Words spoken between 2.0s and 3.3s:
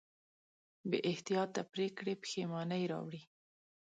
پښېمانۍ راوړي.